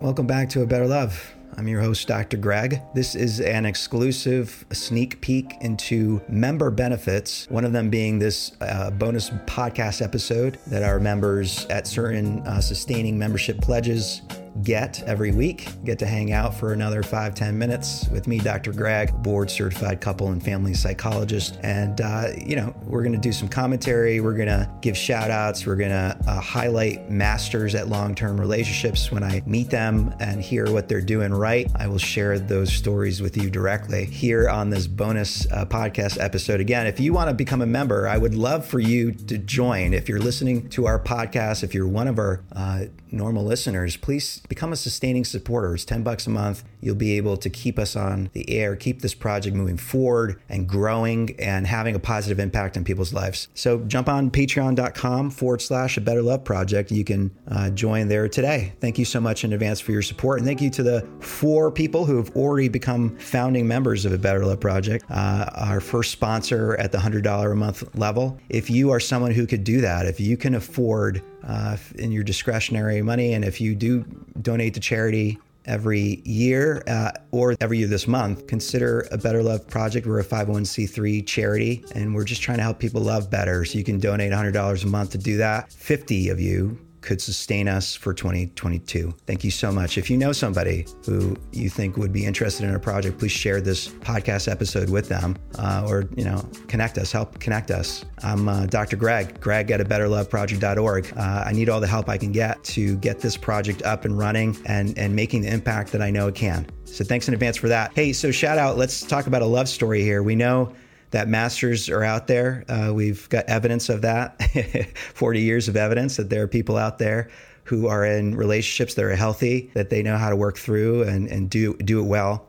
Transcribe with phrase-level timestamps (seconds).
[0.00, 1.34] Welcome back to A Better Love.
[1.58, 2.38] I'm your host, Dr.
[2.38, 2.80] Greg.
[2.94, 8.90] This is an exclusive sneak peek into member benefits, one of them being this uh,
[8.92, 14.22] bonus podcast episode that our members at certain uh, sustaining membership pledges
[14.62, 15.68] get every week.
[15.84, 18.72] Get to hang out for another five ten minutes with me, Dr.
[18.72, 21.58] Greg, board certified couple and family psychologist.
[21.62, 24.20] And, uh, you know, we're going to do some commentary.
[24.20, 25.66] We're going to give shout outs.
[25.66, 30.42] We're going to uh, highlight masters at long term relationships when I meet them and
[30.42, 31.70] hear what they're doing right.
[31.76, 36.60] I will share those stories with you directly here on this bonus uh, podcast episode.
[36.60, 39.94] Again, if you want to become a member, I would love for you to join.
[39.94, 44.39] If you're listening to our podcast, if you're one of our uh, normal listeners, please
[44.48, 45.74] become a sustaining supporter.
[45.74, 46.64] It's 10 bucks a month.
[46.80, 50.68] You'll be able to keep us on the air, keep this project moving forward and
[50.68, 53.48] growing and having a positive impact on people's lives.
[53.54, 56.90] So jump on patreon.com forward slash a better love project.
[56.90, 58.72] You can uh, join there today.
[58.80, 60.38] Thank you so much in advance for your support.
[60.38, 64.18] And thank you to the four people who have already become founding members of a
[64.18, 65.04] better love project.
[65.10, 68.38] Uh, our first sponsor at the $100 a month level.
[68.48, 72.24] If you are someone who could do that, if you can afford uh, in your
[72.24, 73.32] discretionary money.
[73.34, 74.04] And if you do
[74.40, 79.66] donate to charity every year uh, or every year this month, consider a Better Love
[79.66, 80.06] Project.
[80.06, 83.64] We're a 501c3 charity and we're just trying to help people love better.
[83.64, 85.72] So you can donate $100 a month to do that.
[85.72, 89.14] 50 of you could sustain us for 2022.
[89.26, 89.98] Thank you so much.
[89.98, 93.60] If you know somebody who you think would be interested in a project, please share
[93.60, 98.04] this podcast episode with them uh, or, you know, connect us, help connect us.
[98.22, 98.96] I'm uh, Dr.
[98.96, 101.12] Greg, greg at a betterloveproject.org.
[101.16, 104.18] Uh, I need all the help I can get to get this project up and
[104.18, 106.66] running and, and making the impact that I know it can.
[106.84, 107.92] So thanks in advance for that.
[107.94, 110.22] Hey, so shout out, let's talk about a love story here.
[110.22, 110.74] We know
[111.10, 112.64] that masters are out there.
[112.68, 114.40] Uh, we've got evidence of that
[115.14, 117.30] 40 years of evidence that there are people out there
[117.64, 121.28] who are in relationships that are healthy, that they know how to work through and,
[121.28, 122.46] and do, do it well.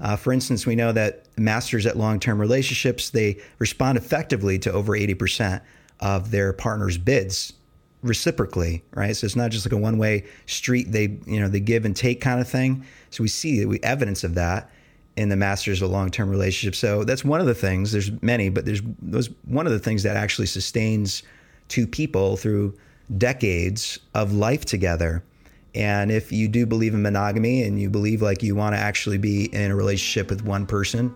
[0.00, 4.72] Uh, for instance, we know that masters at long term relationships, they respond effectively to
[4.72, 5.60] over 80%
[6.00, 7.52] of their partner's bids
[8.02, 9.16] reciprocally, right?
[9.16, 11.96] So it's not just like a one way street, they, you know, they give and
[11.96, 12.84] take kind of thing.
[13.10, 14.70] So we see we evidence of that
[15.16, 16.74] in the masters of long-term relationship.
[16.74, 17.92] So that's one of the things.
[17.92, 21.22] There's many, but there's those one of the things that actually sustains
[21.68, 22.76] two people through
[23.18, 25.22] decades of life together.
[25.74, 29.18] And if you do believe in monogamy and you believe like you want to actually
[29.18, 31.14] be in a relationship with one person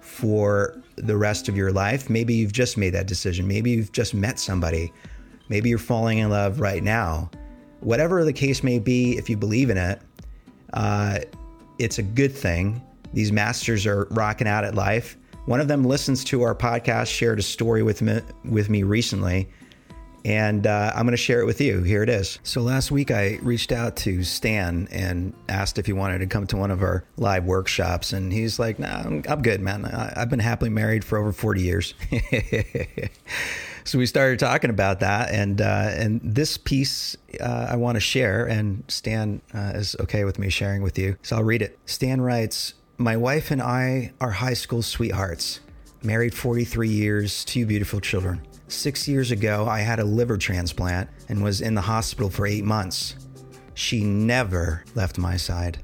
[0.00, 3.46] for the rest of your life, maybe you've just made that decision.
[3.46, 4.92] Maybe you've just met somebody.
[5.48, 7.30] Maybe you're falling in love right now.
[7.80, 10.00] Whatever the case may be, if you believe in it,
[10.72, 11.20] uh,
[11.78, 12.82] it's a good thing
[13.12, 15.16] these masters are rocking out at life.
[15.46, 19.48] One of them listens to our podcast, shared a story with me, with me recently,
[20.24, 21.82] and uh, I'm going to share it with you.
[21.82, 22.38] Here it is.
[22.42, 26.46] So last week I reached out to Stan and asked if he wanted to come
[26.48, 29.86] to one of our live workshops, and he's like, "Nah, I'm, I'm good, man.
[29.86, 31.94] I, I've been happily married for over 40 years."
[33.84, 38.00] so we started talking about that, and uh, and this piece uh, I want to
[38.00, 41.78] share, and Stan uh, is okay with me sharing with you, so I'll read it.
[41.86, 42.74] Stan writes.
[43.00, 45.60] My wife and I are high school sweethearts,
[46.02, 48.44] married 43 years, two beautiful children.
[48.66, 52.64] Six years ago, I had a liver transplant and was in the hospital for eight
[52.64, 53.14] months.
[53.74, 55.78] She never left my side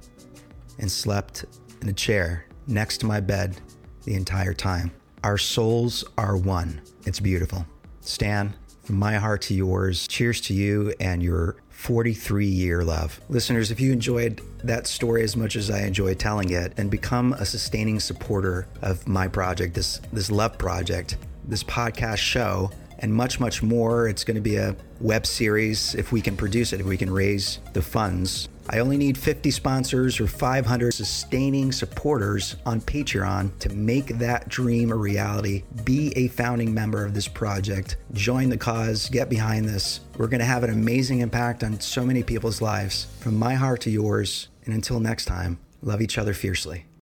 [0.80, 1.44] and slept
[1.82, 3.60] in a chair next to my bed
[4.02, 4.90] the entire time.
[5.22, 6.82] Our souls are one.
[7.06, 7.64] It's beautiful.
[8.00, 13.20] Stan, from my heart to yours, cheers to you and your 43 year love.
[13.28, 17.34] Listeners, if you enjoyed that story as much as I enjoy telling it, and become
[17.34, 22.70] a sustaining supporter of my project, this, this love project, this podcast show,
[23.00, 24.08] and much, much more.
[24.08, 27.10] It's going to be a web series if we can produce it, if we can
[27.10, 28.48] raise the funds.
[28.68, 34.90] I only need 50 sponsors or 500 sustaining supporters on Patreon to make that dream
[34.90, 35.64] a reality.
[35.84, 37.96] Be a founding member of this project.
[38.12, 39.08] Join the cause.
[39.10, 40.00] Get behind this.
[40.16, 43.06] We're going to have an amazing impact on so many people's lives.
[43.20, 44.48] From my heart to yours.
[44.64, 46.86] And until next time, love each other fiercely.